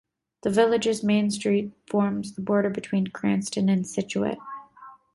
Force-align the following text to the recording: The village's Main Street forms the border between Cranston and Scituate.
The 0.41 0.49
village's 0.49 1.03
Main 1.03 1.29
Street 1.29 1.73
forms 1.85 2.33
the 2.33 2.41
border 2.41 2.71
between 2.71 3.05
Cranston 3.05 3.69
and 3.69 3.85
Scituate. 3.85 4.39